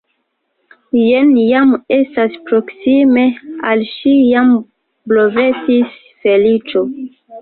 [0.99, 3.27] Jen jam estas proksime,
[3.73, 4.57] al ŝi jam
[5.13, 6.85] blovetis feliĉo.